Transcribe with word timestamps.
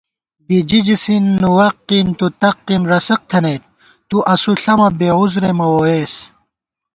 بِجِجۡسީ، 0.47 1.15
نُوَقީ، 1.41 1.99
تُتَقީ، 2.19 2.75
رَسَقۡ 2.91 3.21
تھنَئیت، 3.29 3.63
تُو 4.09 4.17
اسُو 4.33 4.51
ݪَمہ 4.61 4.87
بےعذرے 4.97 5.51
مہ 5.57 5.67
ووئیس 5.71 6.15